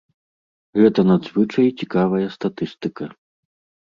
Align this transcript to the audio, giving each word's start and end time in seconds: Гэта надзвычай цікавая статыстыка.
Гэта 0.81 0.99
надзвычай 1.11 1.67
цікавая 1.81 2.27
статыстыка. 2.37 3.03